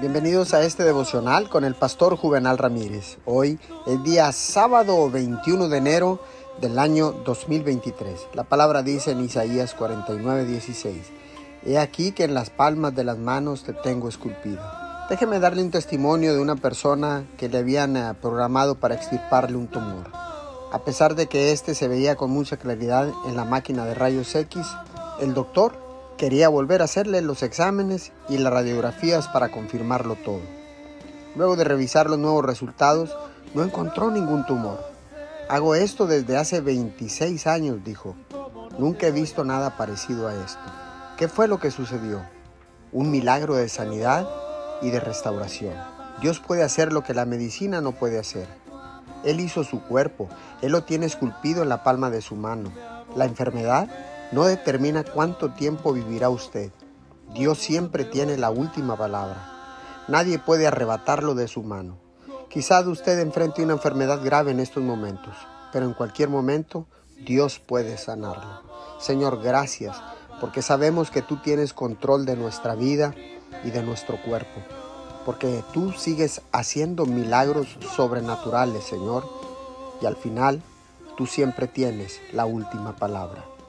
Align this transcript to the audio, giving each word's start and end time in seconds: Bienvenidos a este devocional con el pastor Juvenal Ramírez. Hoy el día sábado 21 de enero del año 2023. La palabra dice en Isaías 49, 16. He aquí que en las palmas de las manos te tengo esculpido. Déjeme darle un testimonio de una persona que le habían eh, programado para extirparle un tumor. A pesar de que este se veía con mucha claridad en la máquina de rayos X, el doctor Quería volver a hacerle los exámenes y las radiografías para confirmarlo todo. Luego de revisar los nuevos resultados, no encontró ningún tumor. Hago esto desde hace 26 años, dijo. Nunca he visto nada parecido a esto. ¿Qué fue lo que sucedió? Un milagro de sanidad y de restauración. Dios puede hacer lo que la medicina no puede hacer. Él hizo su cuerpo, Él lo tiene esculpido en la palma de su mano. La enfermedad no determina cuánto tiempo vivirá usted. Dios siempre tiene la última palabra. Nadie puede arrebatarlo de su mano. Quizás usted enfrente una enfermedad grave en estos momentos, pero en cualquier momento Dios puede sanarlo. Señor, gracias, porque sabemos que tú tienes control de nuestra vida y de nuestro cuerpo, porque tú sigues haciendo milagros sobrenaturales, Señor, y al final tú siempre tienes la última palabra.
Bienvenidos 0.00 0.54
a 0.54 0.62
este 0.62 0.82
devocional 0.82 1.50
con 1.50 1.62
el 1.62 1.74
pastor 1.74 2.16
Juvenal 2.16 2.56
Ramírez. 2.56 3.18
Hoy 3.26 3.58
el 3.86 4.02
día 4.02 4.32
sábado 4.32 5.10
21 5.10 5.68
de 5.68 5.76
enero 5.76 6.20
del 6.58 6.78
año 6.78 7.12
2023. 7.12 8.28
La 8.32 8.44
palabra 8.44 8.82
dice 8.82 9.10
en 9.10 9.20
Isaías 9.20 9.74
49, 9.74 10.46
16. 10.46 10.96
He 11.66 11.76
aquí 11.76 12.12
que 12.12 12.24
en 12.24 12.32
las 12.32 12.48
palmas 12.48 12.94
de 12.94 13.04
las 13.04 13.18
manos 13.18 13.62
te 13.62 13.74
tengo 13.74 14.08
esculpido. 14.08 14.62
Déjeme 15.10 15.38
darle 15.38 15.62
un 15.62 15.70
testimonio 15.70 16.32
de 16.32 16.40
una 16.40 16.56
persona 16.56 17.26
que 17.36 17.50
le 17.50 17.58
habían 17.58 17.94
eh, 17.98 18.14
programado 18.22 18.76
para 18.76 18.94
extirparle 18.94 19.58
un 19.58 19.68
tumor. 19.68 20.10
A 20.72 20.78
pesar 20.78 21.14
de 21.14 21.26
que 21.26 21.52
este 21.52 21.74
se 21.74 21.88
veía 21.88 22.16
con 22.16 22.30
mucha 22.30 22.56
claridad 22.56 23.12
en 23.26 23.36
la 23.36 23.44
máquina 23.44 23.84
de 23.84 23.92
rayos 23.92 24.34
X, 24.34 24.66
el 25.20 25.34
doctor 25.34 25.74
Quería 26.20 26.50
volver 26.50 26.82
a 26.82 26.84
hacerle 26.84 27.22
los 27.22 27.42
exámenes 27.42 28.12
y 28.28 28.36
las 28.36 28.52
radiografías 28.52 29.26
para 29.28 29.50
confirmarlo 29.50 30.16
todo. 30.16 30.42
Luego 31.34 31.56
de 31.56 31.64
revisar 31.64 32.10
los 32.10 32.18
nuevos 32.18 32.44
resultados, 32.44 33.16
no 33.54 33.62
encontró 33.62 34.10
ningún 34.10 34.44
tumor. 34.44 34.84
Hago 35.48 35.74
esto 35.74 36.06
desde 36.06 36.36
hace 36.36 36.60
26 36.60 37.46
años, 37.46 37.82
dijo. 37.82 38.16
Nunca 38.78 39.06
he 39.06 39.12
visto 39.12 39.46
nada 39.46 39.78
parecido 39.78 40.28
a 40.28 40.34
esto. 40.34 40.60
¿Qué 41.16 41.26
fue 41.26 41.48
lo 41.48 41.58
que 41.58 41.70
sucedió? 41.70 42.20
Un 42.92 43.10
milagro 43.10 43.56
de 43.56 43.70
sanidad 43.70 44.28
y 44.82 44.90
de 44.90 45.00
restauración. 45.00 45.72
Dios 46.20 46.38
puede 46.38 46.64
hacer 46.64 46.92
lo 46.92 47.02
que 47.02 47.14
la 47.14 47.24
medicina 47.24 47.80
no 47.80 47.92
puede 47.92 48.18
hacer. 48.18 48.46
Él 49.24 49.40
hizo 49.40 49.64
su 49.64 49.80
cuerpo, 49.84 50.28
Él 50.60 50.72
lo 50.72 50.84
tiene 50.84 51.06
esculpido 51.06 51.62
en 51.62 51.70
la 51.70 51.82
palma 51.82 52.10
de 52.10 52.20
su 52.20 52.36
mano. 52.36 52.70
La 53.16 53.24
enfermedad 53.24 53.88
no 54.32 54.44
determina 54.44 55.04
cuánto 55.04 55.50
tiempo 55.50 55.92
vivirá 55.92 56.30
usted. 56.30 56.70
Dios 57.34 57.58
siempre 57.58 58.04
tiene 58.04 58.36
la 58.36 58.50
última 58.50 58.96
palabra. 58.96 60.04
Nadie 60.08 60.38
puede 60.38 60.66
arrebatarlo 60.66 61.34
de 61.34 61.48
su 61.48 61.62
mano. 61.62 61.98
Quizás 62.48 62.86
usted 62.86 63.18
enfrente 63.20 63.62
una 63.62 63.74
enfermedad 63.74 64.20
grave 64.24 64.50
en 64.50 64.60
estos 64.60 64.82
momentos, 64.82 65.34
pero 65.72 65.86
en 65.86 65.94
cualquier 65.94 66.28
momento 66.28 66.86
Dios 67.24 67.58
puede 67.60 67.96
sanarlo. 67.98 68.62
Señor, 68.98 69.40
gracias, 69.42 70.00
porque 70.40 70.62
sabemos 70.62 71.10
que 71.10 71.22
tú 71.22 71.36
tienes 71.36 71.72
control 71.72 72.24
de 72.24 72.36
nuestra 72.36 72.74
vida 72.74 73.14
y 73.64 73.70
de 73.70 73.82
nuestro 73.82 74.20
cuerpo, 74.22 74.60
porque 75.24 75.62
tú 75.72 75.92
sigues 75.92 76.42
haciendo 76.50 77.06
milagros 77.06 77.78
sobrenaturales, 77.94 78.84
Señor, 78.84 79.28
y 80.00 80.06
al 80.06 80.16
final 80.16 80.62
tú 81.16 81.26
siempre 81.26 81.66
tienes 81.66 82.20
la 82.32 82.46
última 82.46 82.96
palabra. 82.96 83.44